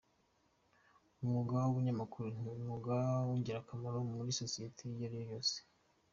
[1.21, 2.93] Umwuga w’ubunyamakuru ni umwuga
[3.27, 5.55] w’ingirakamaro muri sosiyete iyo ariyo yose.